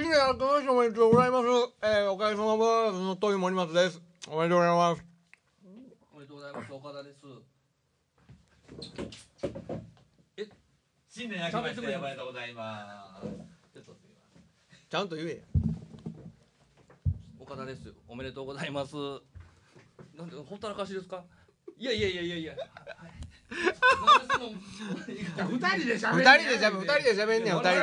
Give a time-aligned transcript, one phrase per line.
[0.00, 1.46] 新年明けましておめでとうございます。
[1.82, 4.00] えー、おかげさまブの遠い森松です。
[4.28, 5.04] おめでとうございます。
[6.14, 7.18] おめでとうございます岡田です
[11.08, 13.26] 新年明けましておめでとうございます。
[13.74, 15.42] ちょっとすみまちゃんと言え。
[17.40, 18.94] 岡田ですおめでとうございます
[20.16, 21.24] なんでほったらかしですか？
[21.76, 23.17] いやいやいやいやいやなんでその
[25.48, 27.78] 二人で喋二人でしゃべ、二人でしゃべんねん、二人で。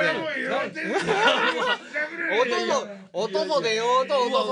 [2.41, 4.45] おとそ、おとそでよ、おと、おと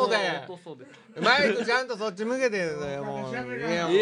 [0.63, 0.85] そで。
[1.21, 3.31] マイクちゃんとそっち向けてよ、もう。
[3.31, 3.93] いや、もう。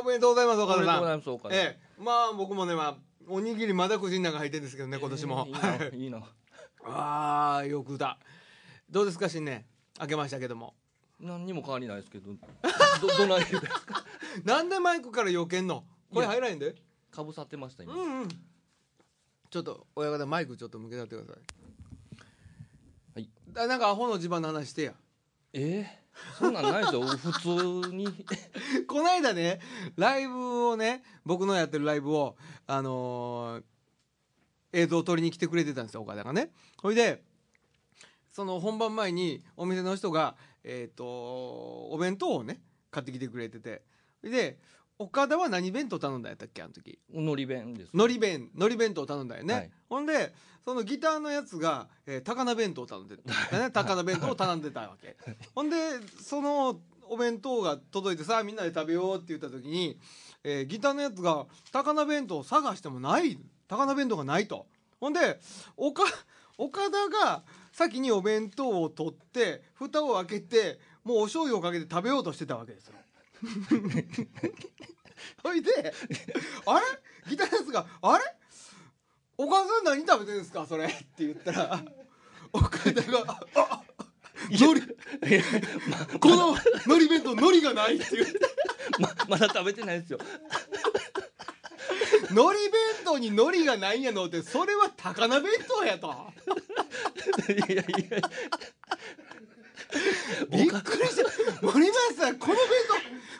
[0.00, 1.60] おめでとうございます、岡田さおめでとうございん。
[1.60, 2.96] ええ、まあ、僕もね、まあ、
[3.28, 5.52] おにぎりまだ口の中入ってるんですけどね、今年もいい。
[5.52, 6.22] ないいな
[6.84, 8.18] ああ、よくだ。
[8.90, 9.64] どうですか、新年。
[10.00, 10.74] 明けましたけども。
[11.20, 12.38] 何にも変わりないですけどど
[13.18, 14.04] どないですか？
[14.44, 15.84] なんでマイクから避けんの？
[16.12, 16.74] これ入らへんで。
[17.10, 17.94] かぶさってました今。
[17.94, 18.28] うんうん。
[19.50, 21.42] ちょっと親方マイクちょっと向けてやってください。
[23.14, 23.30] はい。
[23.52, 24.94] だなんかアホの地盤の話してや。
[25.54, 27.02] えー、そんなんないですよ。
[27.02, 27.32] 普
[27.86, 28.06] 通に。
[28.86, 29.60] この間ね
[29.96, 33.64] ライブをね僕のやってるライブをあのー
[34.74, 36.52] 映像を撮りに来てくれてたんですよ岡田がね。
[36.82, 37.24] ほいで
[38.30, 43.82] その本番前にお店の人がえっ、とお弁当をね買ってきてくれてて。
[44.22, 44.58] で
[45.00, 46.98] 岡田は何弁当頼んだんやったっけあの時？
[47.14, 49.70] のり弁ですのり弁のり弁当頼んだよね、はい。
[49.88, 50.34] ほんで
[50.64, 55.16] そのギターのやつが、えー高菜弁当頼んでた、ね、高菜弁当を頼んでたわけ。
[55.54, 55.76] ほんで
[56.20, 60.00] そのお弁当が届いてさあみんなで食べようって言った時に、
[60.42, 64.66] えーギターのやつが高菜弁当を探してもない高菜弁当がないと。
[64.98, 65.38] ほんで
[65.76, 66.02] 岡
[66.56, 72.94] 岡田が先にお弁当を取って蓋を開けてもうお醤油をかけて食べようとしてたわけですよ。
[75.42, 75.70] ほいで
[76.66, 76.86] あれ？
[77.30, 78.24] ギターのやつが「あれ？
[79.36, 80.66] お母さん何食べてるんですか？
[80.66, 81.80] それ」って言ったら
[82.52, 83.82] 岡田が「あ
[84.50, 84.82] のり
[86.20, 88.38] こののり弁当のりがない」って言って。
[88.98, 90.18] ままだ食べてないですよ
[92.34, 96.32] のり弁当にのりがないんやのってそれは高菜弁当やと。
[97.48, 97.82] いやいや
[100.50, 101.22] びっくりした。
[101.62, 102.62] 森松さんこの弁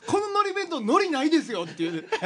[0.07, 2.03] 当こののり弁当のりないですよって言う。
[2.03, 2.09] て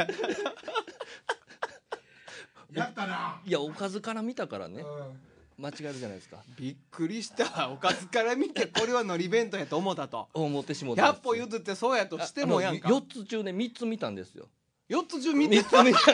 [2.71, 3.41] やったな。
[3.45, 4.81] いやおかずから見たからね。
[4.81, 5.19] うん。
[5.57, 6.43] 間違えるじゃないですか。
[6.57, 7.69] びっくりした。
[7.69, 10.29] おかずから見てこれはのり弁当やと思ったと。
[10.33, 12.89] 思ってしもうたん100です歩譲ってそうやとしてもやんか。
[12.89, 14.49] 4つ中ね3つ見たんですよ
[14.89, 15.83] 4つ中見て3つ。
[15.83, 16.13] 見 た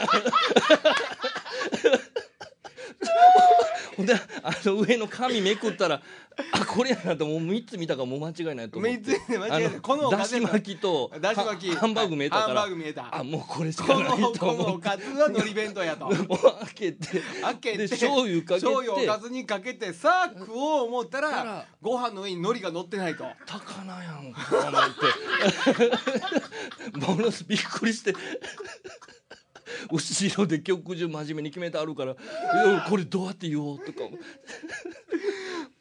[3.96, 6.00] ほんであの上の紙めくったら
[6.70, 8.96] これやなともう3つ見たからもう間違いないと思って。
[8.98, 9.80] 三つで間違いない。
[9.80, 11.70] このだし巻きとだし巻き。
[11.74, 13.16] ハハンバーグ見えたかハンらバーグ見えた。
[13.16, 14.72] あもうこれしかこないのこのと思って。
[14.72, 16.06] おかずはのり弁当やと。
[16.08, 18.66] もう開けて開けてで醤油かけて。
[18.66, 21.66] 醤油おかずにかけてさあ食おう思ったたら。
[21.82, 23.24] ご飯の上に海苔が乗ってないと。
[23.46, 25.94] 高菜やんか思っ
[27.00, 27.06] て。
[27.12, 28.14] ものすびっくりして。
[29.90, 32.16] 後ろで曲中真面目に決めてあるから
[32.88, 34.00] これどうやって言おうとか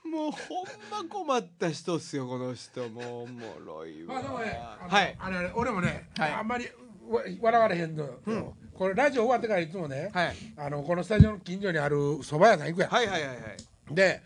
[0.10, 2.90] もうほんま困った人っすよこの人。
[2.90, 4.16] もうおもろいわ。
[4.16, 5.16] まあでもね、あのはい。
[5.20, 6.32] あれあれ俺もね、はい。
[6.32, 6.66] あんまり
[7.10, 10.36] わ笑われへんのよ、これラジオ終わってからいつもね、はい。
[10.58, 13.96] あのこのスタジオの近所にある蕎麦屋さん行くやん、はいはいはいはい。
[13.96, 14.22] で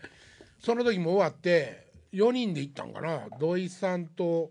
[0.60, 3.22] その時も終わって4人で行ったんかな。
[3.38, 4.50] 土井さんと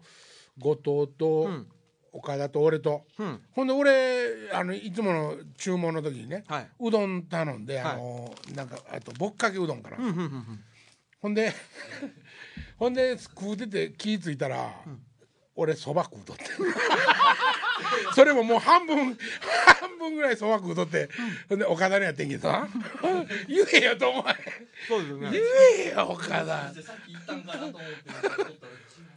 [0.59, 1.67] 後藤と、うん。
[2.15, 3.41] 岡田と俺と、うん。
[3.53, 6.67] ほんで俺あのいつもの注文の時にね、はい。
[6.79, 10.63] うどん頼んであの、なんかあとぼっかけうどんかな、うんうんうん
[11.23, 11.53] ほんで
[12.77, 14.75] ほんで食うてて気ぃ付いたら、
[15.55, 16.43] 俺そば食うとって。
[18.13, 19.17] それももう半分
[19.79, 21.09] 半分ぐらいそば食うとって、
[21.47, 22.67] ほんで岡田のやってんけどな
[23.47, 24.35] 言えよと思わへん。
[24.85, 25.31] そうですよね。
[25.31, 25.41] 言
[25.85, 26.73] えよ岡田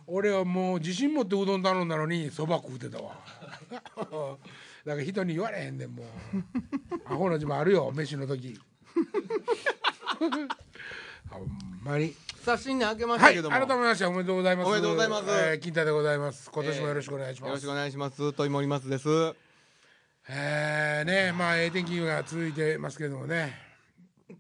[0.07, 3.17] 俺はもう自信持ってうどん頼んだのにそば食うてたわ。
[3.97, 4.39] だか
[4.85, 6.07] ら人に言われへんねんもう。
[7.13, 8.57] アホな自慢あるよ飯の時。
[11.29, 12.15] ほんまに。
[12.45, 14.67] さあ新年明けましはいたけども、改めましておめでとうございます。
[14.69, 15.25] おめでとうございます。
[15.29, 16.51] えー金太でございます。
[16.53, 17.49] 今年もよろしくお願いします。
[17.49, 18.89] よろしくお願いしますといもります。
[18.89, 19.09] です
[20.29, 23.55] えーねまあええ天気が続いてますけどもね。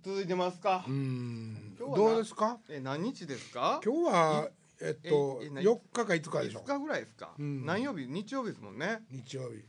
[0.04, 0.84] 続いてますか。
[0.86, 1.76] うん。
[1.78, 2.58] どうですか？
[2.68, 3.80] え何日ですか？
[3.84, 4.48] 今日は
[4.80, 6.60] えっとええ何4日か5日でしょ。
[6.60, 7.64] 5日ぐらいですか、ん。
[7.64, 8.06] 何曜日？
[8.06, 9.00] 日曜日ですもんね。
[9.10, 9.64] 日曜日。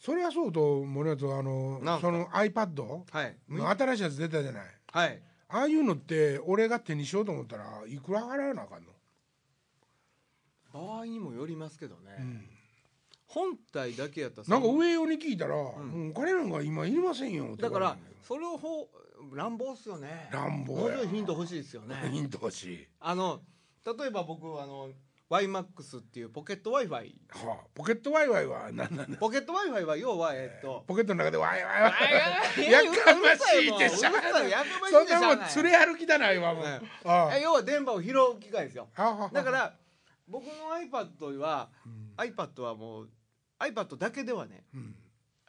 [0.00, 3.36] それはそうと森松あのその iPad はい。
[3.48, 4.66] の新しいやつ出たじゃない。
[4.92, 8.92] はいああいうのって俺が手にしようと思ったらいくら払わなあかんの、
[10.72, 12.44] 場合にもよりますけどね、うん。
[13.26, 18.88] 本体だけやったらなんか上用に聞いたら、もうお金なんか今いりませんよだからそれをほ
[19.34, 20.28] 乱暴っすよね。
[20.32, 21.96] 乱暴ヒント欲しいですよね。
[22.12, 22.86] ヒント欲しい。
[23.00, 23.40] あの
[23.84, 24.90] 例えば僕あの
[25.30, 27.02] YMAX っていうポケット Wi-Fi は
[27.52, 29.18] あポケットワイワイは何なんだ？
[29.18, 31.92] ポケット Wi-Fi は要はえっとポケットの中でワイワイワ
[32.56, 32.62] イ。
[32.66, 36.64] いややかましいってうるしゃあさいやかましいそんなもん連れ歩きだないわもう。
[36.64, 38.88] ねあえ要は電波を拾う機械ですよ。
[38.96, 39.74] あははだから
[40.26, 41.68] 僕の iPad は
[42.16, 43.08] iPad はもう
[43.58, 44.94] iPad だけではねうん。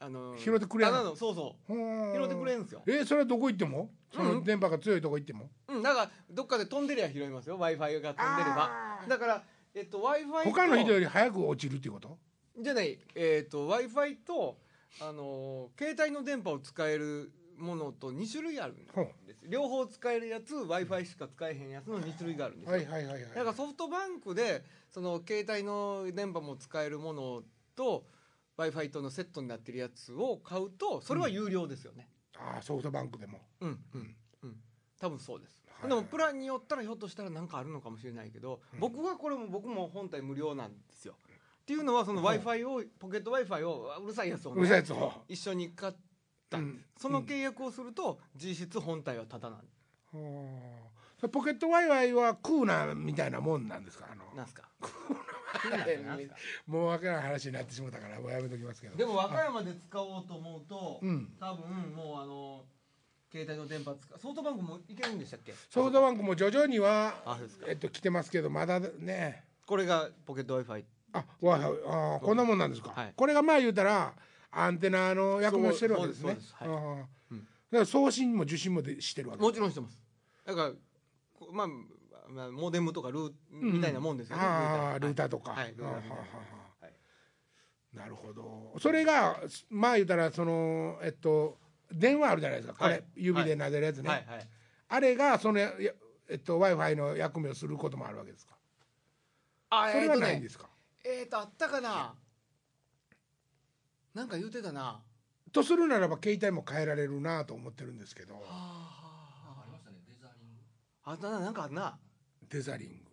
[0.01, 0.91] あの拾ってくれん。
[0.91, 1.73] ただのそうそう。
[1.73, 2.81] 拾ってくれんすよ。
[2.85, 3.89] えそれはどこ行っても？
[4.13, 5.49] その電波が強いとこ行っても？
[5.69, 7.57] うんだからどっかで飛んでりゃ拾いますよ。
[7.57, 8.69] w i f i が飛んでれば。
[9.01, 9.09] あー。
[9.09, 9.43] だから
[9.75, 12.17] えっと w i f i 他の人より早く落ちるっていうこと？
[12.57, 14.57] じゃないえっと w i f i と
[15.01, 19.07] あのー携帯の電波を使えるものと2種類あるんですほ
[19.47, 23.21] 両方使えるやつ w i f i しか使えへんやつの2種類があるんですよ、うはいはいはいはい。
[23.35, 27.43] だからソフトバンクでその携帯の電波も使えるもの
[27.75, 28.05] と
[28.57, 32.09] w i f i とのセットになってるやつを買うとそれは有料ですよね。
[32.37, 33.39] ああソフトバンクでも。
[33.61, 34.15] うんうんうん
[34.99, 35.89] 多分そうです、はい。
[35.89, 41.15] でもプランによったらひょっとしたら何かあるのかもしれないけど、僕はこれも僕も本体無料なんですよ。
[41.61, 45.13] っていうのはその w i f i をポケット w i f i をうるさいやつを、うるさいやね、つを。
[45.27, 45.93] 一緒に買っ
[46.49, 46.83] た、うん。
[46.97, 49.59] その契約をすると実質本体はタダなん。
[49.59, 49.63] は
[50.13, 54.07] あそれポケットワイワイはクーナーみたいなもんなんですか？
[54.11, 54.23] あの。
[54.35, 54.63] なんすか？
[56.65, 58.95] もうわからん話になってしまったからもうやめときますけど。
[58.95, 61.33] でも和歌山で使おうと思うと、うん。
[61.39, 62.63] 多分もうあの
[63.31, 64.19] 携帯の電波使う。
[64.19, 65.53] ソフトバンクもいけるんでしたっけ？
[65.69, 67.65] ソフトバンクも徐々にはあそうですか。
[67.69, 69.43] えっと来てますけどまだね。
[69.65, 71.55] これがポケット w i f i あわ
[71.87, 73.13] ああこんなもんなんですか、はい。
[73.15, 74.13] これがまあ言うたら
[74.51, 76.29] アンテナの役目をしてるわけですね。
[76.29, 76.69] そうですそうです。
[76.71, 76.77] はい。
[76.77, 77.39] ああうん。
[77.39, 80.01] だから送信も受信もでしてるわけもちろんしてます。
[80.45, 80.71] だから
[81.33, 81.67] こまあ、
[82.29, 85.29] まあ、モデムとかルーみたいなもんですよね、ああルーター。
[85.29, 85.73] ととか、はい。
[85.75, 86.93] ルーターみたいなはい。
[87.93, 88.75] なるほど。
[88.79, 89.39] それが
[89.69, 91.57] まあ言うたらそのえっと
[91.91, 92.79] 電話あるじゃないですか。
[92.79, 94.25] これ、はい指で撫でるやつね、はい。
[94.27, 94.49] はい。
[94.89, 95.71] あれがそのや
[96.29, 98.55] えっと w i f i の役目をすることもあるわけですか。
[99.71, 100.69] あそれはないんですか、
[101.03, 102.13] えーとあったかな？
[104.13, 104.81] なんか言うてたな。
[104.81, 105.01] は
[105.51, 108.35] とするならば携帯も変えられるなと思ってるんですけど。
[108.47, 109.97] あありましたね。
[110.07, 110.61] デザリング。
[111.03, 111.97] あったななんかあんな。
[112.49, 113.09] デザリング。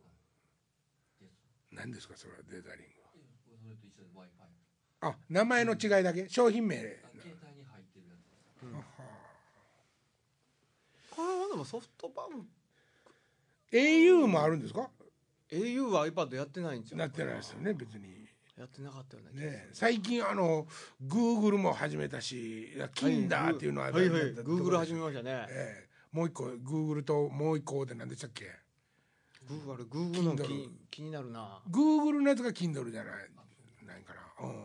[1.72, 2.92] 何ですかそれはデザリング
[3.60, 6.26] それと一緒で w i f i あ名前の違いだけ？
[6.28, 6.98] 商品名携
[7.42, 8.16] 帯に入ってるや
[8.58, 8.64] つ
[11.16, 12.46] これはでもソフトバンク。
[13.72, 14.90] au もあるんですか
[15.50, 16.98] ？au は iPad やってないんですよ。
[16.98, 18.26] なってないですよね別に。
[18.58, 19.52] やってなかったような気がする。
[19.52, 20.66] ね最近あの
[21.02, 24.34] Google も始めたしキンダーっていうのははいはい。
[24.34, 25.46] ど Google 始めましたね。
[25.48, 25.88] ええ。
[26.12, 28.50] もう一個 Google ともう一個で何でしたっけ
[29.48, 31.62] ？Google Google の気気になるな。
[31.70, 33.14] Google のやつが Kindle じゃない
[33.86, 34.64] ないかな、うん、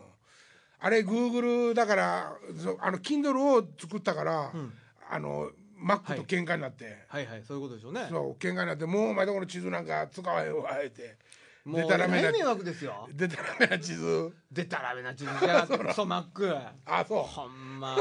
[0.80, 2.36] あれ Google だから
[2.80, 4.72] あの Kindle を作ったから、ん。
[5.10, 5.50] あの
[5.82, 8.06] Mac と喧嘩になって、はいはいそういうことでしょうね。
[8.08, 11.16] そう喧嘩になってもうお前どこの地図なんか使わへんわあえて。
[11.64, 13.08] もう大迷惑ですよ。
[13.12, 14.32] でたらめな地図。
[14.50, 16.56] でたらめな地図じゃクソ マック。
[16.86, 17.22] あそう。
[17.22, 17.96] ほんま。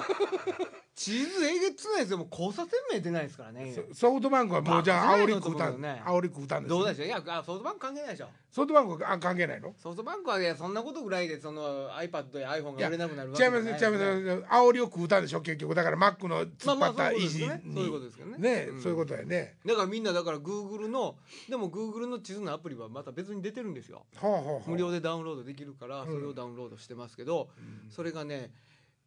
[0.95, 2.17] 地図えげつないですよ。
[2.17, 3.71] もう交差点名出ないですからね。
[3.93, 7.05] そソフトバンクはもうじゃあ煽り食うたん、煽り食うたんですどうでしょう？
[7.05, 9.73] いやあソフトバンク関係ないでしょソフトバンクはあ関係ないの？
[9.77, 14.03] ソフトバンクはいやそんなことぐらいでその iPad や iPhone が売れなくなるわけじゃない違います違います
[14.51, 15.73] 煽りを食うたんでしょ結局。
[15.73, 17.73] だから Mac の突っ張った維持に。
[17.73, 18.37] そういうことですけどね。
[18.37, 18.81] ね、うん。
[18.81, 19.55] そういうことやね。
[19.65, 21.15] だからみんなだから Google の
[21.49, 24.05] でも Google の地図のアプリはまた別に出てるんですよ。
[24.15, 24.69] はあはあはあ。
[24.69, 26.07] 無料でダウンロードできるからん。
[26.07, 27.49] それをダウンロードしてますけど、
[27.89, 28.51] それがね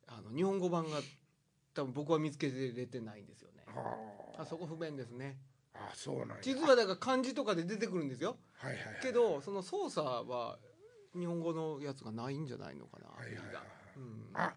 [0.06, 0.98] あの日本語版が
[1.74, 3.62] 多分僕は見つけれてないんですよね。
[3.66, 3.96] は
[4.38, 5.36] あそこ不便ですね
[5.74, 6.36] ああそうなんや。
[6.40, 8.36] 地図はだから漢字とかで出てくるんですよ。
[8.58, 9.00] はいはいはい。
[9.02, 10.58] けどその操作は
[11.18, 13.64] 日本語のやつがないんじゃないのかな、はいはいはい。
[13.96, 14.30] うん。
[14.34, 14.54] あ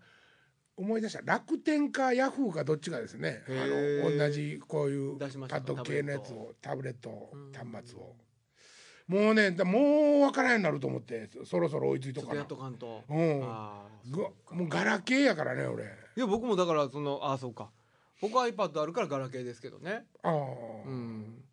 [0.76, 1.22] 思い出した。
[1.24, 7.32] 楽天かヤフーかどっちかですねあの同じこういうパッド系のやつをタブレット。
[7.34, 7.52] うん。
[7.52, 8.16] 端末を。
[9.08, 9.82] もうねだもう
[10.20, 12.36] 分からんようになると思ってそそろそろ追いついとかな。
[12.36, 13.40] やっとかんと、うん。
[13.40, 15.86] もうガラケーやからね俺。
[15.86, 17.72] いや僕もだからそのああそうか
[18.22, 20.06] 僕は iPad あるからガラケーですけどね。
[20.24, 20.32] ああ、
[20.86, 21.44] うん。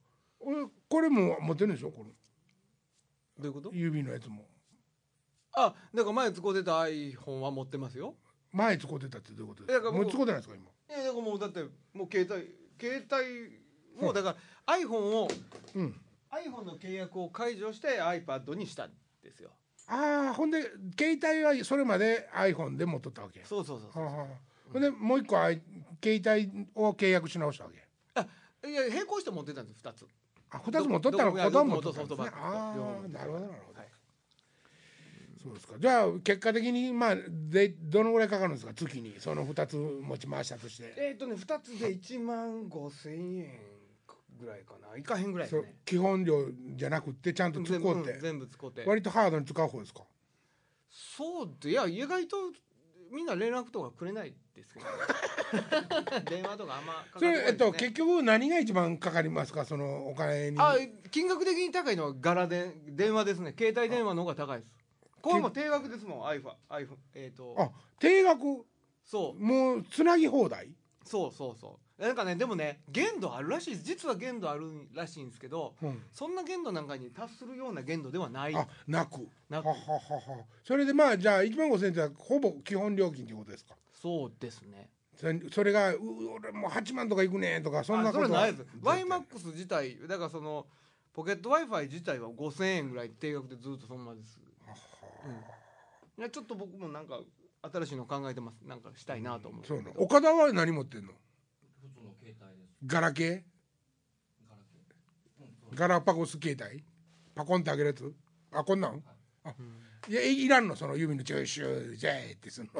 [0.40, 1.90] 俺これも持ってるんでしょ？
[1.90, 2.10] この
[3.38, 3.70] どういうこと？
[3.72, 4.46] 指のやつも。
[5.52, 8.14] あだから前使ってた iPhone は持ってますよ。
[8.52, 9.84] 前使ってたってどういうことですか？
[9.84, 10.64] だから僕もう使ってないですか今？
[10.96, 15.28] いやだからもうだってもう携帯携帯もうだから iPhone を
[15.74, 16.00] うん。
[16.32, 18.90] iPhone の契約を解除して iPad にしたん
[19.22, 19.50] ですよ。
[19.86, 20.62] ああほんで
[20.98, 23.44] 携帯はそれまで iPhone で持っとったわけ。
[23.44, 24.04] そうそうそうそう。
[24.04, 24.26] はあはあ。
[24.72, 25.62] ほんでもう一個あい
[26.04, 27.82] 携帯を契約し直したわけ。
[28.14, 28.26] あ
[28.68, 30.06] いや並行して持ってたんです2つ。
[30.50, 31.32] あ二つ持っとったの？
[31.32, 32.38] どこ子供持っとどこったんですね。
[32.42, 33.88] ああなるほどなるほど、はい。
[35.42, 35.74] そうですか。
[35.78, 39.14] じゃあ結果的にまあでどのぐらいかかるんですか月に？
[39.18, 40.94] その2つ持ち回したとして。
[40.96, 43.58] えっ、とね2つで1万5千円
[44.38, 44.96] ぐらいかな。
[44.96, 46.46] いかへんぐらいですそうね基本料
[46.76, 48.12] じゃなくってちゃんと使全部うて。
[48.12, 48.84] うん全部使って。
[48.86, 50.02] 割とハードに使う方ですか？
[50.90, 52.36] そうでいや意外と
[53.12, 54.86] みんな連絡とかくれないですけど
[56.30, 57.36] 電話とかあんまかかね。
[57.36, 59.64] それえっと結局何が一番かかりますか？
[59.64, 60.56] そのお金に。
[60.60, 60.76] あ
[61.10, 63.54] 金額的に高いのはガラで電話ですね。
[63.58, 64.70] 携帯電話の方が高いです。
[65.22, 66.28] これも定額ですもん。
[66.28, 67.54] iPhone, iPhone えっ、と。
[67.58, 68.64] あ定額？
[69.04, 69.42] そう。
[69.42, 70.74] もうつなぎ放題？
[71.04, 73.84] そうそうそうなんかねでもね限度あるらしいです。
[73.84, 76.02] 実は限度あるらしいんですけどうん。
[76.12, 78.54] そんな限度なんかに達するような限度ではない。
[78.54, 79.28] あなく。
[79.48, 79.66] なく。
[79.66, 79.94] ははは
[80.38, 80.44] は。
[80.64, 83.76] それでまあじゃあ1万5000円ってのはほぼ基本料金ということですか？
[83.92, 84.90] そうですね。
[85.16, 86.00] それそれがう
[86.34, 88.66] 俺もう8万とかいくねんとかそんなあことはそれないです。
[88.82, 90.66] YMAX 自体だからその
[91.12, 94.40] ポケット w i f i 自体は5000円ぐらい定額でずっとそのままです、
[95.24, 95.32] うん、
[96.20, 97.20] いやちょっと僕もなんか
[97.72, 98.60] 新しいの考えてます。
[98.66, 101.12] なんかしたいなと思ってそうな岡田は何持ってんの？
[102.86, 103.44] ガラケ
[104.46, 105.76] ガラケー。
[105.76, 106.82] ガラパゴス携帯？
[107.34, 108.14] パコンってあげるやつ？
[108.52, 109.02] あこんなん？
[109.44, 110.76] あうんいやいいらんの？
[110.76, 112.72] その指のチューシュージェーってすんの。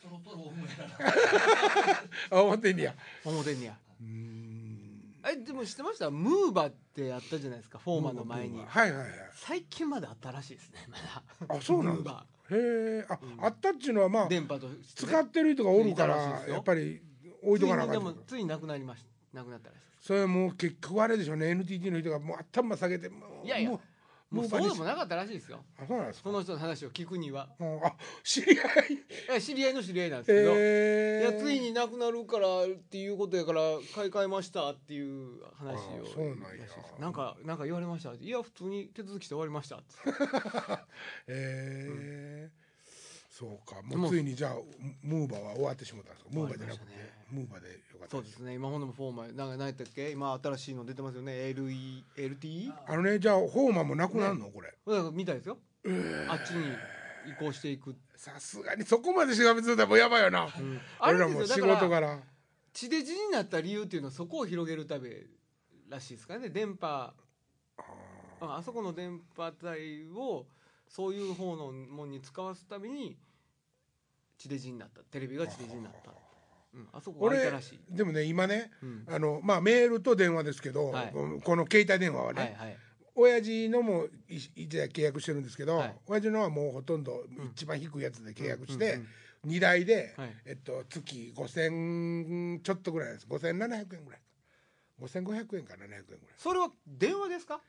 [0.00, 2.94] そろそろオフやなあ思ってんねや。
[3.24, 3.76] 表にや。
[4.00, 5.14] うーん。
[5.24, 6.10] えでも知ってました？
[6.10, 7.78] ムーバってやったじゃないですか？
[7.78, 8.58] フォーマンの前に。
[8.66, 9.08] はいはいはい。
[9.34, 11.56] 最近まであったらしいですねまだ。
[11.56, 12.58] あそうなんですへ
[12.98, 14.76] えあ、うんあったっちゅうのはまあ電波とね。
[14.94, 16.16] 使ってる人がおるから
[16.48, 17.00] やっぱり
[17.42, 19.82] 置いとかなでもついになくなりましたなくなったらしい。
[20.00, 21.34] それはもう結局あれでしょ。
[21.34, 23.80] うね NTT の人がもう頭下げてもういやいやも
[24.30, 25.62] もうそうでもなかったらしいですよ。
[25.78, 26.30] あそうなんですか？
[26.30, 27.48] その人の話を聞くには。
[27.60, 27.94] うんあ
[28.24, 28.94] 知り合い。
[28.94, 28.98] い
[29.34, 33.60] や知り合いの知り合いなんですけど、えー、いやついになくなるからっていうことやから
[33.94, 35.76] 買い替えましたっていう話を。
[35.76, 35.78] あ
[36.14, 36.42] そうなんや。
[36.42, 38.14] らしいですなんかなんか言われました。
[38.14, 39.84] いや普通に手続きして終わりましたって。
[41.28, 42.61] えー
[43.32, 43.80] そうか。
[43.88, 44.56] でももうついにじゃあ
[45.02, 46.30] ムーバーは終わってしまったんですか？
[46.32, 46.92] ムーバーじゃなくて、ね
[47.32, 48.54] ムーバーでよかったそうですね。
[48.54, 50.10] 今ほんでもフォーマルなんか何やったっけ？
[50.10, 51.32] 今新しいの出てますよね。
[51.32, 54.70] LE LTE あのねじゃあホーマーもなくなるの、これ。
[55.12, 55.56] みたいですよ、
[56.28, 56.66] あっちに
[57.32, 60.78] 移行していく、さすがにそこまでしがみついたらもうやばいよな、うん。
[60.98, 61.66] あれ俺らも仕ですよ。
[61.68, 62.18] だから
[62.74, 65.08] 地デジになった理由っていうのはそこを広げるため
[65.88, 66.50] らしいですからね。
[66.50, 67.14] 電波。
[68.44, 70.46] ああそこの電波帯を
[70.94, 73.16] そういう方のものに使わすために
[74.36, 75.00] 地デジになった。
[75.00, 76.12] テレビが地デジになった、
[76.74, 81.12] うん、あそこが空い俺たらしい、でもね今ねうん、あのまあメールと電話ですけど、はい。
[81.12, 82.76] この携帯電話はね、はいはい。
[83.14, 85.94] 親父のもい一台契約してるんですけど、はい。
[86.06, 89.06] 親父のはもうほとんど一番低いやつで契約して、うんうん
[89.44, 90.36] 2台で、はい。
[90.46, 93.26] えっと、月5000ちょっとぐらいです。
[93.28, 94.20] 5700円ぐらい。
[94.20, 96.18] か5500円か700円ぐらい。
[96.36, 97.60] それは電話ですか？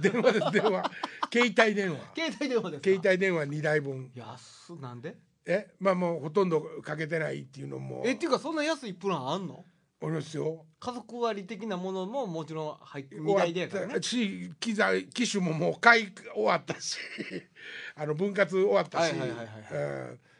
[0.00, 0.90] 電話です電話。
[1.32, 1.98] 携帯電話。
[2.14, 2.84] 携帯電話ですか？
[2.84, 4.10] 携帯電話2台分。
[4.14, 5.16] 安なんで？
[5.46, 5.68] え？
[5.80, 8.02] まあもうほとんどかけてないっていうのも。
[8.06, 9.64] えっていうかそんな安いプランあんの？
[10.02, 10.64] おりますよ。
[10.78, 14.02] 家族割的なものももちろん入って2台でやからね。
[14.02, 16.96] し機材機種ももう買い終わったし。
[17.96, 19.12] あの分割終わったし。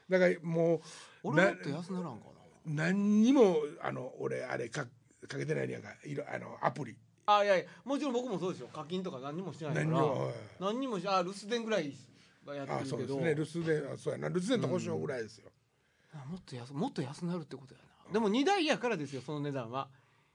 [0.08, 0.80] だからもう
[1.24, 2.30] 俺もっと安ならんかな。
[2.64, 4.86] 何にもあの俺あれか
[5.28, 6.96] かけてないねやんかいろあのアプリ
[7.38, 8.68] あいやいやもちろん僕もそうですよ。
[8.72, 9.86] 課金とか何にもしてないから。
[9.86, 10.34] 何にもはい。
[10.60, 11.92] 何にもしあ留守電ぐらい
[12.46, 12.96] はやってあるけど。
[12.96, 14.28] そうですね留守電あそうやな。
[14.28, 15.50] 留守電と保証ぐらいですよ、
[16.14, 18.12] あもっと安もっと安なるってことやな。
[18.12, 19.88] でも2台やからですよその値段は。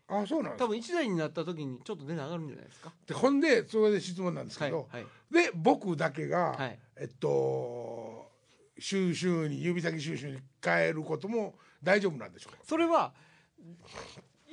[0.08, 2.94] あそうなん多分1台になった時にちょっと値段上がるんじゃないですか。
[3.08, 5.06] でほんでそれで質問なんですはいけど、はい。
[5.32, 6.80] で僕だけが、はい。
[6.98, 8.30] えっと
[8.78, 12.60] 収集に指先収集に変えることも大丈夫なんでしょうか？
[12.64, 13.14] それは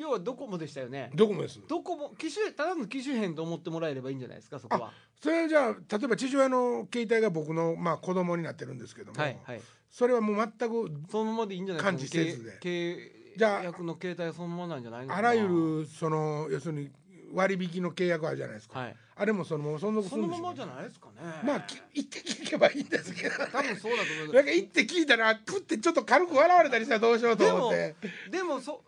[0.02, 1.10] 要はドコモでしたよね。
[1.14, 1.60] どこもです。
[1.68, 4.92] ドコモ機種ただの機種変と思ってもらえればいいんじゃないですかそこは。
[5.22, 9.60] それじゃあ例えば父親の携帯が僕の、まあ、子供になってるんですけども、はいはい。
[9.90, 12.58] それはもう全くそのままでいいんじゃない感知せずで。
[12.60, 15.18] 契じゃあ約の携帯はそのままなんじゃないのかな。
[15.18, 15.46] あらゆ
[15.82, 16.90] るその要するに
[17.32, 18.96] 割引の契約あるじゃないですか、はい。
[19.16, 21.14] あれもそのまま存続すそるんでしょうねのままじゃないですかね。
[21.44, 27.94] まあき行って聞けばいいんですけど多分そうだと思うなんか行って聞いたらプってちょっと軽く笑われたりしたらどうしようと思って。
[28.30, 28.82] でもそ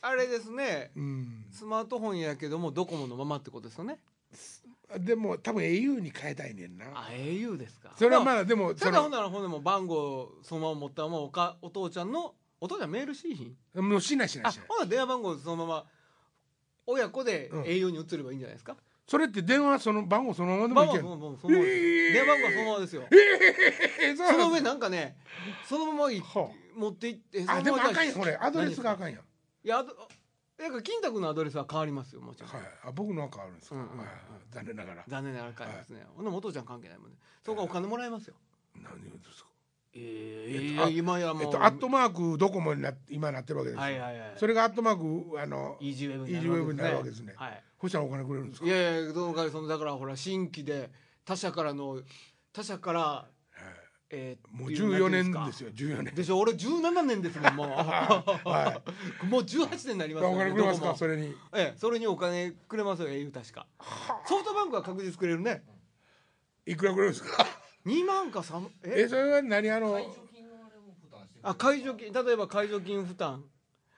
[0.00, 0.90] あれですね。
[0.96, 1.44] うん。
[1.50, 3.98] スマートフォンやけどもドコモのままってことですよね。
[4.98, 6.86] でも多分 au に変えたいねんな。
[6.94, 7.92] あ au ですか。
[7.96, 13.80] それはまああでもそただほんのならほんでも番号そのまま持ったままおかお父ちゃんのお父ちゃんメールしいひん？
[13.80, 14.66] もうしないしないあしない。
[14.68, 15.84] ほな電話番号そのまま
[16.86, 18.76] 親子でうん au に移ればいいんじゃないですか、
[19.06, 22.12] それって電話その番号そのままでもいけるえー。
[22.14, 23.02] 電話番号はそのままですよ。
[24.00, 25.18] えーその上なんかね
[25.68, 26.12] そのまま
[26.76, 28.38] 持っていってああでもあかんやこれ。
[28.40, 29.20] アドレスがあかんやん
[29.64, 29.94] いやあと
[30.58, 32.62] だから金太君のアドレスは変わりますよもちろん、はい。
[32.84, 33.98] あ僕のは変わるんですか、うんうんうん。
[33.98, 34.08] はい
[34.50, 35.04] 残念ながら。
[35.06, 37.16] 残念ながら変わりますね、ほんならお父ちゃん関係ないもんね。
[37.44, 38.34] そこはお金もらえますよ。
[38.74, 39.48] 何言うんですか？
[39.94, 44.32] ええっ今やもう、えっとアットマークドコモにな今なってるわけですよ、はいはいはい。
[44.36, 47.34] それがアットマークあのイージーウェブになるわけですね。
[47.36, 47.62] はい。
[47.80, 48.66] そしたらお金くれるんですか？
[48.66, 50.90] いやいやどのかげそのだからほら新規で
[51.24, 52.02] 他社からの
[52.52, 53.26] 他社から、
[54.10, 56.14] えーもうってい14年ですよ14年。
[56.14, 56.38] でしょ？
[56.38, 58.80] 俺17年ですもんもう、は
[59.24, 60.92] もう18年になりますお金くれますどこも。
[60.92, 61.26] かそれに。
[61.54, 63.66] ええそれにお金くれますよ au 確か
[64.26, 65.62] ソフトバンクは確実くれるね。
[66.66, 67.46] いくらくれるんですか
[67.84, 69.02] ？2万か3え？
[69.02, 69.70] えそれは何？
[69.70, 71.48] あの解除金のあれも負担してくれる。
[71.50, 73.44] あ解除金例えば解除金負担。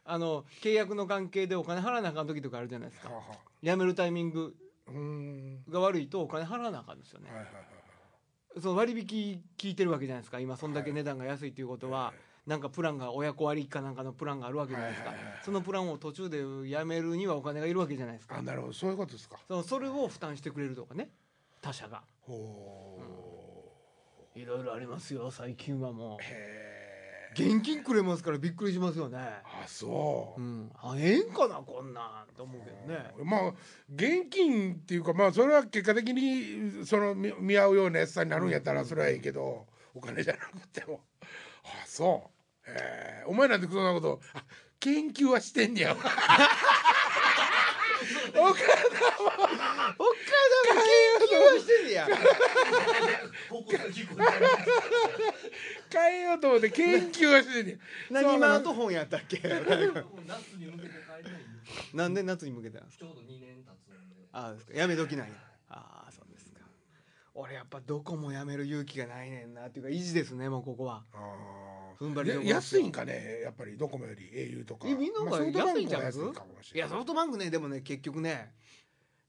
[0.05, 3.11] あの契約の関係でお金払わなあかん時とかあるじゃないですか。
[3.63, 4.57] 辞めるタイミング
[4.89, 5.63] うーん。
[5.69, 7.29] が悪いとお金払わなあかんですよね。
[7.31, 7.80] はいはいはい
[8.59, 10.41] その割引聞いてるわけじゃないですか。
[10.41, 12.13] 今そんだけ値段が安いということは、
[12.47, 18.39] なんかプランが親子割かなんかのプランがあるわけじゃないですか、はいはいはいそのプランを途中でやめるにはお金がいるわけじゃないですか。
[18.39, 18.73] あなるほど。
[18.73, 19.39] そういうことですか。
[19.47, 21.11] そのそれを負担してくれるとかね。
[21.63, 22.03] 他社が。
[22.23, 24.39] ほう。
[24.39, 26.70] いろいろありますよ最近はもへう
[27.41, 29.19] 現金くれますからびっくりしますよね。
[29.19, 30.41] あそう。
[30.41, 30.71] う、ん。
[30.77, 33.11] あええんかなこんなんと思うけどね。
[33.25, 33.53] まあ
[33.95, 41.01] 現金っていうかまあそれは結果的にその見見合うようなやつさになるんやったらそれはいいけどお金じゃなくても。
[41.65, 42.31] あそ
[42.67, 42.71] う。
[42.71, 42.75] へ
[43.23, 44.45] えお前なんてそんなことあ
[44.79, 45.95] 研究はしてんねや。
[45.95, 46.05] 岡
[48.37, 48.61] 田岡田も
[49.99, 52.09] 研究はしてんねや
[56.09, 57.79] えようと思って研究はしてんねや
[58.23, 59.39] 何マート本やったっけ？
[59.39, 63.05] 夏に向けて帰りたいんですなんで夏に向けてなんですか？
[63.07, 64.17] ちょうど2年経つんで。
[64.33, 64.73] ああですか。
[64.75, 65.33] やめ時なんや
[65.69, 66.61] ああそうですか。
[67.35, 71.05] 俺やっぱどこもやめる勇気がないねんなっていうか維持ですねもうここは。
[71.13, 71.19] あ
[72.01, 73.41] 踏ん張りーどころで安いんかね？
[73.45, 74.89] やっぱりドコモより au とか。
[74.89, 76.03] えみんながまあソフトバンク安いんちゃい？
[76.03, 76.91] ますは安いかもしいれない。
[76.91, 78.53] やソフトバンクねでもね結局ね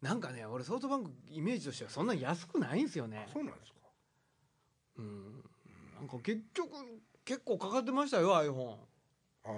[0.01, 3.27] なんかね俺ソフトバンクイメージとしてはそんなに安くないんですよね。
[3.33, 3.77] そうなんですか。
[4.97, 5.43] うん
[6.01, 6.69] なんか結局
[7.23, 8.75] 結構かかってましたよ iPhone
[9.45, 9.49] あ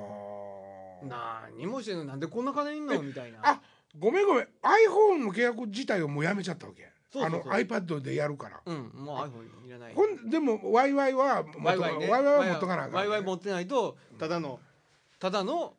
[1.03, 1.07] ー。
[1.55, 3.01] 何もしてんのなんでこんな金いんの？
[3.01, 3.39] みたいな。
[3.43, 3.61] あ
[3.97, 4.43] ごめんごめん。
[4.43, 6.91] iPhone の契約自体をもうやめちゃったわけ。
[7.11, 7.41] そうそうそう。
[7.41, 8.61] あの iPad でやるから。
[8.65, 9.93] うんもう iPhone いらない。
[9.93, 14.59] ほんでも WiFi は持っとか Wi-Fi ね Wi-Fi は持っとかなあかん Wi-Fi 持ってないとただの
[15.19, 15.75] ただの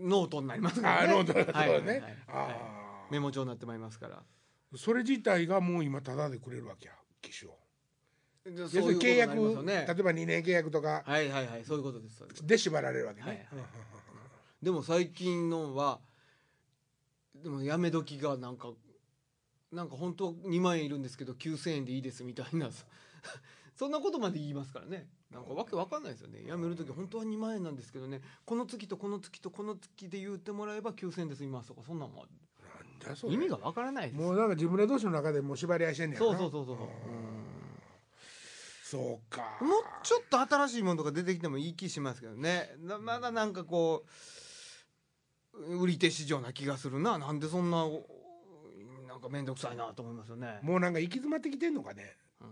[0.00, 1.12] ノートになりますからね。
[1.12, 2.16] あノートだはいはいはいそうだね
[3.10, 4.16] メモ帳になってまいりますから。
[4.74, 7.56] ーそれ自体がもう今タダでくれるわけや機種を
[8.46, 11.02] 契約ね例えば2年契約とか。
[11.04, 11.64] はいはいはい。
[11.64, 13.38] そういうことですで縛られるわけはいはい。
[13.38, 13.46] ね
[14.62, 16.00] でも最近のは
[17.34, 18.70] でもやめ時がなんか
[19.72, 22.70] なんか本当2万円いるんですけど9,000円でいいですみたいな。
[23.74, 25.06] そんなことまで言いますからね。
[25.30, 26.44] なんかわけわかんないですよね。
[26.46, 28.22] やめる時本当は2万円なんですけどね。
[28.46, 31.82] この月とこの月とこの月で言ってもらえば9,000円で済みますとか。
[31.82, 33.34] そんなんもなんだそれ。
[33.34, 36.26] 意味がわからないですもうなんか自分ら同士の中でもう縛り合いしてんねやな。
[36.26, 36.76] そうそうそうそう
[38.96, 39.58] そうか。
[39.60, 42.70] うんもうちょっと新しいものとか出てきてもいい気しますけどね。
[42.78, 44.04] なまだなんかこ
[45.52, 47.18] う売り手市場な気がするな。
[47.18, 47.84] なんでそんな
[49.06, 50.60] なんか面倒くさいなと思いますよね。
[50.62, 52.16] もうなんか行き詰まってきてんのかね。
[52.40, 52.44] う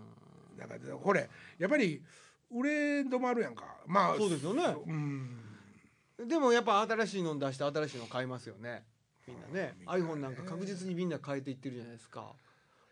[0.57, 0.59] ん。
[0.59, 2.03] なんかこれやっぱり
[2.51, 3.65] 売れ止まるやんか。
[3.87, 4.65] まあそうですよね。
[4.87, 6.29] うん。
[6.29, 8.85] でもやっぱ新しいの出して新しいの買いますよね。
[9.27, 9.75] みんなね。
[9.79, 10.05] みんなね。
[10.05, 12.33] iPhone なんか確実にみんな変えていってるじゃないですか。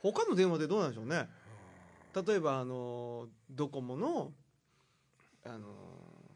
[0.03, 1.29] 他の電話でどうなんでしょうね
[2.15, 4.33] 例えばあのドコモの
[5.45, 5.67] あの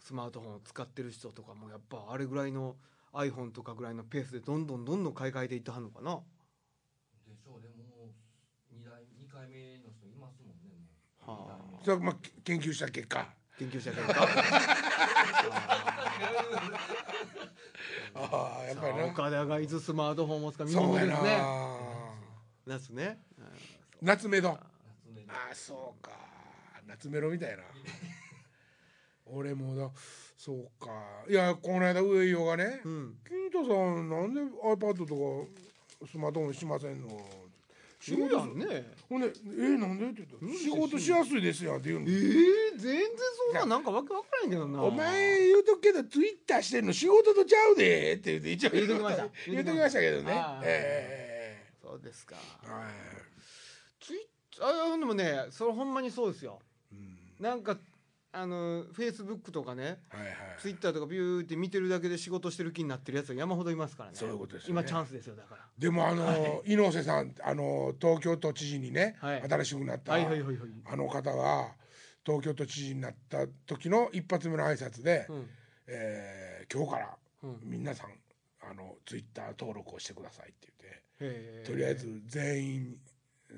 [0.01, 2.77] スマートフォンを使ってる人とかもやっぱあれぐらいの
[3.13, 6.21] iPhone とかぐらいのペースでどんどんどんどん買い替えていってはんのかな？
[7.27, 7.69] でしょうね。
[7.77, 10.77] もう2代二回目の人いますもんね。
[11.27, 11.85] もうはあ。
[11.85, 13.27] それはまあ研究した結果。
[13.59, 14.23] 研究者がいた
[18.19, 19.05] ああやっぱりな。
[19.07, 21.17] 岡田がいつスマートフォンを持つか見そうやな。
[21.17, 21.23] も
[22.67, 22.91] のですね。
[22.91, 23.19] 夏ね
[24.03, 24.59] 夏メロ
[25.37, 26.11] ああそうか。
[26.87, 27.63] 夏メロみたいな。
[29.27, 29.91] 俺もだ
[30.39, 30.91] そうか。
[31.29, 35.47] いやこの間上井がねうん「金太さんなんで iPad と
[36.07, 37.09] かスマートフォンしませんの?」
[37.99, 38.93] 仕仕事事ね。
[39.09, 42.07] ほんで「えー、なんで?」って言ったら「仕事しやすいですよ」って言うの。
[42.07, 43.09] えー、全然
[43.51, 44.83] そんななんかわけわからんけどな。
[44.85, 49.29] お前言うとくけどツイッターしてんの仕事とちゃうでって言って一応言うときました。
[49.49, 50.33] 言うときましたけどね。
[50.33, 52.37] ああえそうですか。
[52.65, 53.26] えはい
[54.61, 56.61] あでもねそれほんまにそうですよ。
[56.93, 57.17] うん。
[57.41, 57.77] なんか
[58.33, 64.17] あのフェイスブックとかねはいはいツイッターとかビューって見てるだけで仕事してる気になってるやつは山ほどいますからね。
[64.17, 64.81] そういうことですよね。
[64.83, 65.63] 今チャンスですよだから。
[65.79, 69.43] でもあの、猪瀬さんあの東京都知事にね、はい。
[69.49, 70.71] 新しくなった、はいはいはいはい。
[70.87, 71.75] あの方が
[72.25, 75.49] 東京都知事になった時の一発目の挨拶で、うん。
[75.87, 77.61] えー今日からうん。
[77.63, 78.11] 皆さん
[78.69, 80.69] あのツイッター登録をしてくださいって
[81.19, 82.97] 言ってとりあえず全員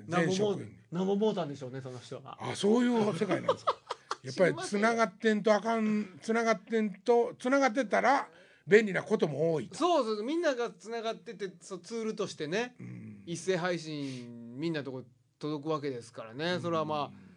[0.07, 0.75] 全職員。
[0.91, 2.37] なんぼもうたんでしょうねその人が。
[2.39, 3.75] あそういう世界なんですか。
[4.23, 8.27] やっぱりつながってんとあかんつながってんとつながってたら
[8.67, 13.23] 便利なことも多いと、そうそうみんながつながっててそうツールとしてねうん。
[13.25, 15.03] 一斉配信みんなのとこ
[15.39, 16.59] 届くわけですからね。
[16.59, 17.29] それはまあ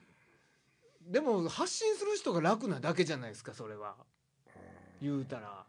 [1.02, 3.96] でも発信する人が楽なだけじゃないですかそれは。
[5.00, 5.64] 言うたら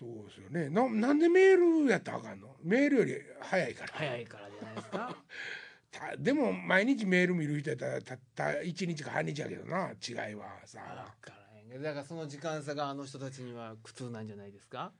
[0.00, 0.70] そうですよね。
[0.70, 2.56] ななんでメールやったらあかんの？
[2.62, 3.92] メールより早いから。
[3.92, 5.16] 早いからじゃないですか？
[5.92, 10.80] たでも毎日メール見る人やったらたった1日か半日やけどな違いはさ。
[11.22, 11.82] 分からへんけど。
[11.82, 14.92] だからその時間差があの人たちには苦痛なんじゃないですか？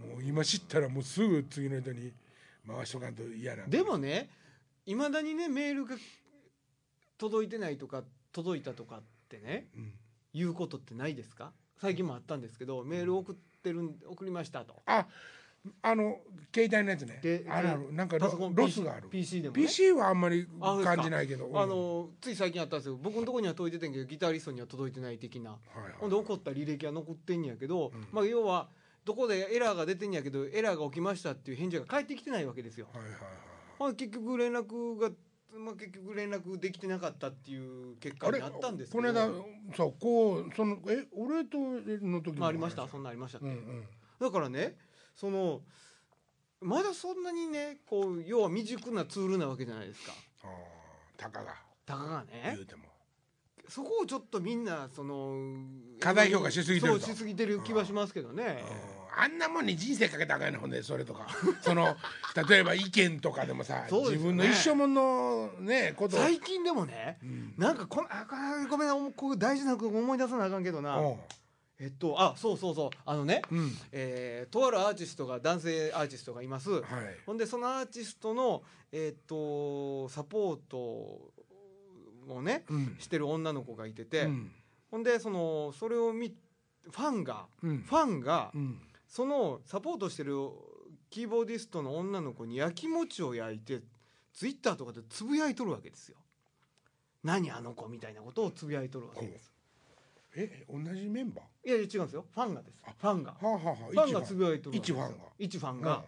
[0.00, 2.12] もう今知ったらもうすぐ次の人に
[2.66, 4.28] 回しとかんと嫌なんでもね
[4.84, 5.96] いまだにねメールが
[7.18, 9.92] 届いてないとか届いたとかってねうん。
[10.34, 11.52] 言うことってないですか？
[11.80, 13.40] 最近もあったんですけどメール送って
[13.72, 14.82] るん送りましたと。
[14.86, 15.06] あ
[15.82, 16.20] あの
[16.54, 17.18] 携帯のやつね。
[17.22, 17.92] であるある。
[17.92, 19.08] なんかロロスがある。
[19.08, 19.62] PC, でもね。
[19.62, 21.46] PC はあんまり感じないけど。
[21.46, 21.58] うん。
[21.58, 22.98] あのつい最近あったんですよ。
[23.02, 25.50] 僕のところには届いてたんやけどギタリストには届いてない的な。
[25.50, 25.92] はいはい。
[25.98, 28.06] ほんで起こった履歴は残ってんやけど、うん。
[28.12, 28.68] まあ要は
[29.04, 32.86] どこでエラーが出てんやけどエラーが起きましたっていう返事が返ってきてないわけですよ。
[32.92, 33.94] はいはいはい。
[33.96, 35.10] 結局連絡が、
[35.58, 39.02] まあ、結局連絡できてなかったっていう結果になったんですけど。
[39.02, 39.30] この間
[39.76, 42.86] そうこうそのえ俺との時まあ、ありました。
[42.88, 43.84] そんなありましたっけ、うんうん。
[44.20, 44.76] だからね
[45.14, 45.62] その
[46.60, 50.12] まだそんなにねこう要は未熟なツールなわけじゃないですか。
[50.44, 50.50] ああ
[51.16, 51.54] たかが。
[51.84, 52.52] たかがね。
[52.54, 52.84] 言うても。
[53.68, 55.66] そこをちょっとみんなその
[56.00, 57.00] 過大評価しすぎてると。
[57.00, 58.64] そうしすぎてる気はしますけどね。
[58.90, 61.26] うんあんなもんに人生かけたらあかんねんほんでそれとか。
[61.62, 61.96] その
[62.48, 63.88] 例えば意見とかでもさ、ね。
[63.90, 66.20] 自分の一生ものねことを。
[66.20, 67.54] 最近でもねうん。
[67.56, 68.26] なんかこのあ
[68.68, 70.98] ごめんなこう大事なこと思い出さなあかんけどな。
[70.98, 71.18] お
[71.78, 72.90] えっとあそうそうそう。
[73.06, 73.78] あのね、ううん。
[73.92, 76.82] えーとあるアーティストが男性アーティストがいます、はい。
[77.24, 82.96] ほんでそのアーティストのえっとサポートをねうん。
[82.98, 84.52] してる女の子がいてて、うん。
[84.90, 87.78] ほんでそのそれを見ファンがうん。
[87.78, 90.36] ファンがうんそのサポートしてる
[91.10, 93.80] キーボーディストの女の子に焼き餅を焼いて
[94.32, 96.16] ツイッターとかでつぶやいとるわけですよ。
[97.22, 99.52] 何あの子みたいなことをつぶやいとるわけです。
[100.36, 102.26] え同じメンバいやいや違うんですよ。
[102.32, 102.82] ファンがです。
[102.84, 103.34] ファンが。
[103.40, 106.04] ーはあはあはあファンがつぶやいとる一ファンが一ファンうんが。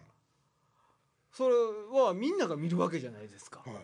[1.31, 1.55] それ
[1.91, 3.61] はみんなが見るわけじゃないですか。
[3.65, 3.75] はい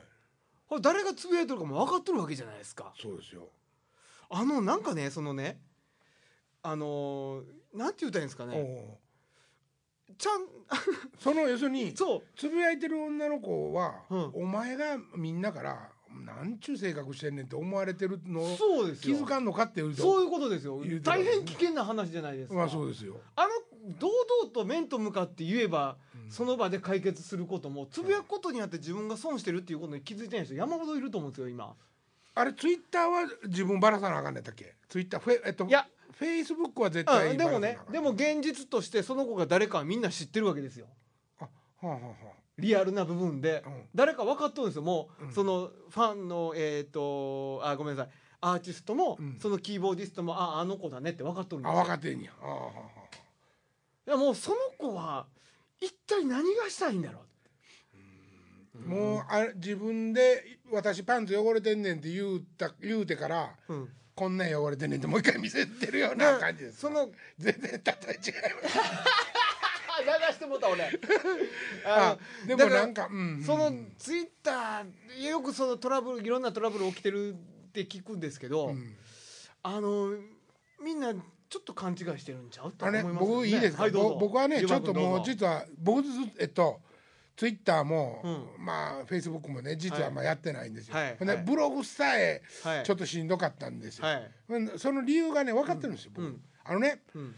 [0.68, 2.94] これ誰がつぶやいとるかも分かっとるわけじゃないですか。
[3.00, 3.50] そうですよ
[4.30, 5.62] あのなんかねそのね
[6.64, 9.00] あのーなんて言ったらいいんですかおね。
[10.10, 10.48] うちゃん。
[11.20, 12.22] その要するに そう。
[12.36, 14.32] つぶやいてる女の子は、うん。
[14.36, 15.90] お前がみんなから
[16.26, 19.18] なんちゅう性格してんねんって思われてるのをそうですよ。
[19.18, 20.82] 気づかんのかっていうとそういうことですよ。
[21.04, 23.20] 大変危険な話じゃないですか、まあそうですよ。
[23.36, 23.50] あの
[24.00, 26.32] 堂々と面と向かって言えば、うん。
[26.32, 31.76] その場で解決することもつぶやくことによって自分が損してるっていうことに気づいてない人山ほどいると思うんですよ今。
[32.38, 34.76] あれツイッターは自分ばらさなあかんねんだっけ？
[34.90, 40.88] ツイッターフェえっといやフェイスブックは絶対うんでもねでも現実としてその子が誰かはみんな知ってるわけですよ。
[41.40, 41.50] あは
[41.84, 42.16] あはあは
[42.58, 43.84] リアルな部分で、うん。
[43.94, 44.82] 誰か分かっとるんですよ。
[44.82, 45.32] もう、うん。
[45.34, 48.14] そのファンのえっ、とあごめんなさい。
[48.42, 49.38] アーティストも、うん。
[49.42, 51.80] そのキーボーディストもああの子だねって分かっとるんですよ。
[51.80, 52.32] あ分かってんや。
[52.42, 53.16] あはあはあ。
[54.08, 55.26] いやもうその子は
[55.82, 57.26] 一体何がしたいんだろう。
[58.88, 67.82] もうあ自分で「私パンツ汚れてんねん」って言うた言うてからうん、「こんなん汚れてんねん」ってもう一回見せてるような感じですその全然例え違い
[68.64, 68.80] ます。
[68.80, 70.90] あ 流してもうた俺。
[71.86, 77.38] あのでもなんかうんそのツイッターよくそのトラブルいろんなトラブル起きてるっ
[77.72, 78.96] て聞くんですけど、うん。
[79.64, 80.14] あの
[80.82, 82.72] みんなちょっと勘違いしてるんちゃう？
[82.74, 86.82] と思いますよ僕いいですか、はい僕はねちょっともう実は僕ずえっと
[87.36, 88.22] ツイッターも、
[88.58, 91.18] うまあフェイスブックもね実はまあやってないんですよ、はい。
[91.20, 91.38] はい。
[91.46, 92.84] ブログさえはい。
[92.86, 94.32] ちょっとしんどかったんですよ、はい。
[94.78, 96.42] その理由がね分かってるんですよ、僕うん。
[96.64, 97.36] あのねうん。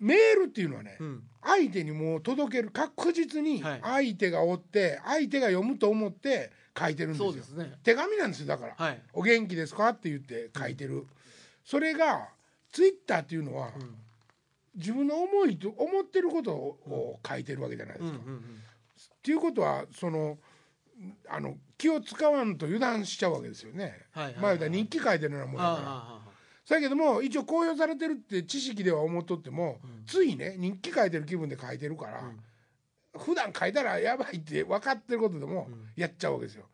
[0.00, 1.22] メールっていうのはね、うん。
[1.42, 3.80] 相手にもう届ける確実にはい。
[3.82, 7.62] 相手がおって相手が読むと思って書いてるんですよ。
[7.62, 7.74] ね。
[7.82, 9.02] 手紙なんですよだから、はい。
[9.12, 11.06] お元気ですか?」って言って書いてる、
[11.66, 12.30] それが
[12.72, 13.94] ツイッターっていうのは、うん。
[14.74, 18.18] 自分の思いと思ってることを書いてるわけじゃないですか。
[18.18, 18.62] うんうんうん
[19.28, 20.38] っていうことはその
[21.28, 24.06] あの気を使わんと油断しちゃうわけですよね。
[24.12, 25.68] はいはいはいまあ日記書いてるようなもんだから。
[25.68, 26.28] ああああ
[26.64, 30.04] そやけども一応公表されてるって知識では思っとっても、うん。
[30.06, 32.22] ついね日記書いてる気分で書いてるから、
[33.20, 35.88] 普段書いたらやばいって分かってることでもうん。
[35.94, 36.64] やっちゃうわけですよ。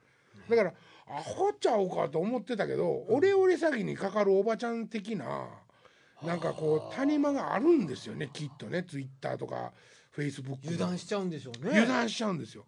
[0.48, 0.72] だから
[1.08, 5.48] アホちゃうかと思ってたけど、オレオレ詐欺にかかるおばちゃん的な
[6.22, 9.72] なんかこう谷間があるんですよねきっとねツイッターとか
[10.14, 11.70] フェイスブック油断しちゃうんでしょうね。
[11.70, 12.64] 油断しちゃうんですよ。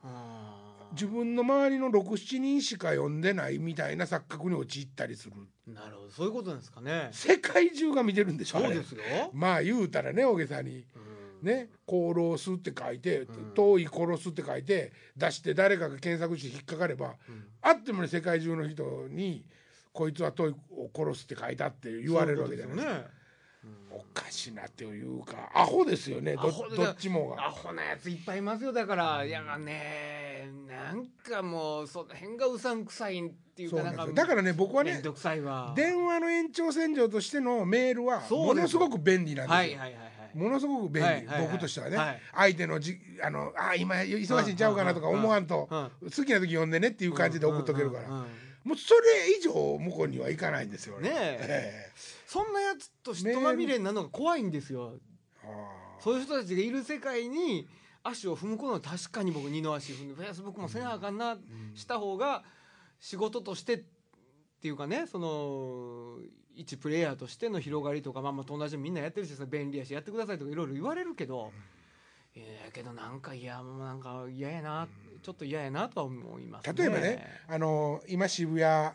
[0.93, 5.33] 自分の周りの67人しか読んでないみたいな錯覚に陥ったりする。
[5.73, 7.09] なるほどそういうことなんですかね。
[7.13, 8.69] 世界中が見てるんでしょあれ。
[8.69, 9.01] そうですよ、
[9.33, 10.85] まあ言うたらね大げさに。
[11.41, 11.47] うん。
[11.47, 17.45] ね「功労す」って書いてん「遠い殺す」って書いて出して誰かが検索して引っかかればうん。
[17.63, 19.45] あってもね世界中の人に
[19.93, 23.11] 「こいつは遠いを殺す」って書いたって言われるわけじゃないですか。
[23.91, 26.37] おかしなっていうかアホですよね。
[26.37, 26.49] ど
[26.85, 27.51] っちもアが。
[27.51, 28.73] ホなやついっぱいいますよ。
[28.73, 35.73] だからいやねなんかもうその辺がうさんくさいっていうかなんかだからね僕はねめんどくさいわ。
[35.77, 39.81] 電話の延長線上としてのメールはものすごく便利なんですよ。
[40.35, 42.21] ものすごく便利、僕としてはね、はい。
[42.35, 48.25] 相手のじあのあ今忙しいんちゃうかなとか思わんと、うん好きな時読んでねっていう感じで送っとけるから、
[48.67, 51.11] もうそれ以上向こうにはいかないんですよね。
[51.13, 51.39] え。
[51.41, 51.93] え
[52.27, 54.95] そんなやつと人まみれになるのが怖いんですよ。
[56.01, 57.69] そういう人たちがいる世界に
[58.03, 61.37] 足を踏むことは確かに僕二の足踏んでフェイスブックもせなあかんな、
[61.77, 62.43] した方が
[62.99, 63.83] 仕事としてっ
[64.61, 66.19] ていうかねその
[66.57, 71.53] 一プレイヤーとしての広がりとかまあまあ友達もみんなやってるしさ便利やしやってくださいとかいろいろ言われるけど、
[72.35, 74.89] いやけどなんかいやもうなんか嫌やな、
[75.23, 76.75] ちょっと嫌やなとは思いますね。
[76.77, 78.95] 例えばねあの今渋谷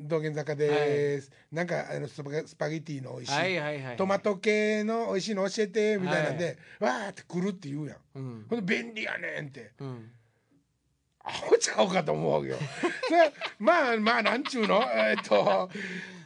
[0.00, 7.96] 道玄坂です、なんかあのスパゲスパゲティの美味しい、はいはいはいトマト系の美味しいの教えてみたいなんで、わーって来るって言うやん。
[8.14, 8.46] うん。
[8.48, 9.72] ほんで便利やねんって。
[9.80, 10.10] うん。
[11.24, 12.56] アホちゃうかと思うわけよ。
[13.08, 14.82] それまあまあなんちゅうの？
[14.82, 15.68] えっと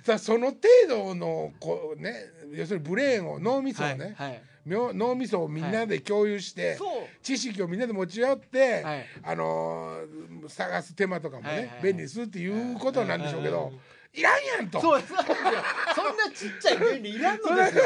[0.04, 4.42] さその程度のこうね要するにブレーンを脳みそをね、はいはい。
[4.42, 6.78] 妙脳みそをみんなで共有して、
[7.22, 9.06] 知識をみんなで持ち寄って、はい。
[9.22, 13.80] あのー探す手間とかもね、便利にするっていうことなんでしょうけど、うん
[14.14, 14.80] いらんやんと。
[14.80, 17.84] そうそんなちっちゃい便利いらんのですよ。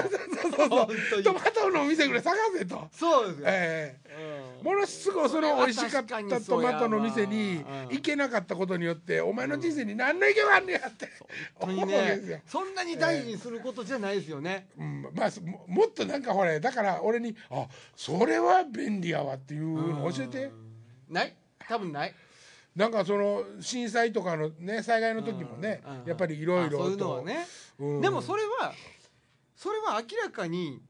[0.69, 1.23] 本当に。
[1.23, 2.89] トマトのお店ぐらい探せと。
[2.93, 4.59] そうですよ、ええ。
[4.61, 4.65] うん。
[4.65, 7.89] ものすごいその美味しかったトマトの店にうん。
[7.91, 12.43] 行けなかったことによってお前の人生に何の意見があんねやってね。
[12.47, 20.51] そんなに大事にすることじゃないですよね、うん、まあそももっとなんかほれだから俺に「あそれは便利やわ」っていうの教えて。
[21.09, 21.35] ない？
[21.69, 22.15] 多分ない
[22.77, 27.47] なんかその震災とかのね災害の時もねやっぱりいろいろあそういうのはとね、
[27.79, 28.01] うん。
[28.03, 28.75] でもそれは
[29.57, 30.83] それは明らかに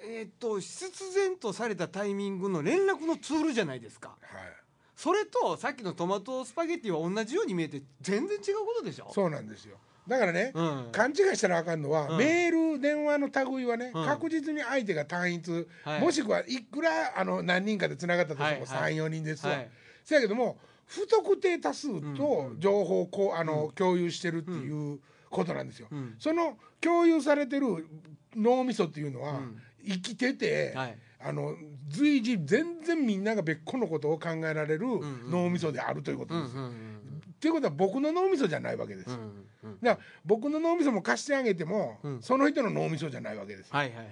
[0.00, 4.10] えーっと必然とされたタイミングの連絡のツールじゃないですか。
[4.10, 4.20] はい。
[4.94, 9.10] それとさっきのトマトスパゲッティは同じように見えて全然違うことでしょ？
[9.12, 10.88] そうなんですよだからね、うん。
[10.92, 12.16] 勘違いしたらあかんのは、うん。
[12.18, 14.06] メール電話の類はね、うん。
[14.06, 16.00] 確実に相手が単一、はい。
[16.00, 18.94] もしくはいくらあの何人かでつながったとしてもはいはい。
[18.94, 19.70] 34人ですわ、はい。
[20.04, 22.14] せやけども不特定多数うん。
[22.14, 26.16] と情報をこうあの、共有してるっていうことなんですよ、うん。
[26.18, 27.86] その共有されてる
[28.36, 29.62] 脳みそっていうのは、うん。
[29.86, 30.98] 生きてて、はい。
[31.26, 31.54] あの
[31.88, 34.86] 随時全然みんなが別個のことを考えられる
[35.30, 36.54] 脳みそであるということです。
[36.54, 36.93] うんうんうん
[37.44, 39.10] っていうことは僕の脳みそじゃないわけです。
[39.10, 39.22] うんだか
[39.64, 43.70] うんうんら僕の脳みそも貸してあげても、うんその人の脳みそじゃないわけです。
[43.70, 44.06] はいはいはい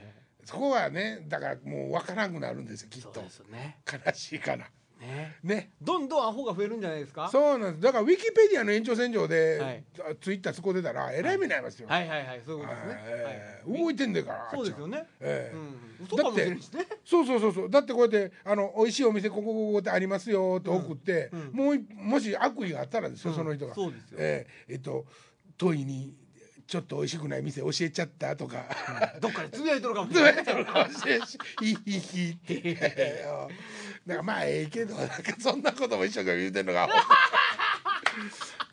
[0.45, 3.21] そこはねだからもう分からなくなるんですよきっと
[3.53, 4.67] ね悲しいかな。
[5.03, 5.37] ね。
[5.43, 5.71] ね。
[5.83, 7.29] どんどんアホが増えるんじゃないですか？
[7.31, 7.83] そうなんです。
[7.83, 9.85] だからウィキペディアの延長線上で、はい。
[10.21, 11.89] ツイッターそこ出たらえらい目になりますよ。
[11.89, 12.43] はいはいはい。
[12.47, 13.81] そういうことですね、えーはい。
[13.83, 16.87] 動いてんだからそうですよね、ええうん、嘘かもしれないしね。
[17.05, 17.71] そうそうそうそう。
[17.71, 21.53] だってこうやってあの美味しいお店ここここってありますよと送って、うんうん。
[21.53, 23.37] もういもし悪意があったらですよ、うん。
[23.37, 23.75] その人が。
[23.75, 24.19] そうですよ。
[24.21, 25.05] えーえっと
[25.59, 26.15] 問いに
[26.73, 28.65] ちょっと美味しくない店教えちゃったとか、
[29.21, 31.27] どっかでつぶやいとるかもしれないやったのかもしれん。
[31.27, 33.27] し「いいいいいい」って。
[34.07, 36.89] なんかまあええけどなんかそんなことも一生懸命言うてんのが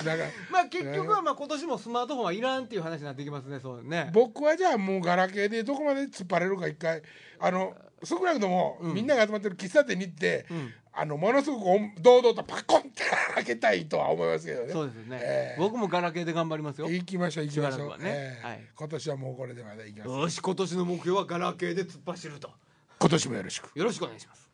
[0.06, 4.12] なんかまあ結局はまあ今年もスマートフォンはいらんっていう話になってきますねそうね。
[4.14, 7.02] 僕はじゃあもうガラケーでどこまで突っ張れるか一回。
[7.38, 13.04] あの少なくとも、みんなが集まってる喫茶店に行って、んあのものすごくお堂々とパコンって
[13.36, 14.74] 開けたいとは思いますけどね。
[14.74, 15.60] そうですよね、ええ。
[15.60, 16.90] 僕もガラケーで頑張りますよ。
[16.90, 17.90] 行きましょう行きましょう。
[17.90, 18.04] はね。
[18.06, 18.46] ええ。
[18.46, 18.68] はい。
[18.76, 20.10] 今年はもうこれでまだ行きます。
[20.10, 22.52] よし今年の目標はガラケーで突っ走ると。
[23.00, 23.72] 今年もよろしく。
[23.78, 24.49] よろしくお願いします